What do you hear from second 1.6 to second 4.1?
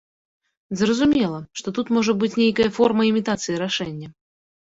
што тут можа быць нейкая форма імітацыі рашэння.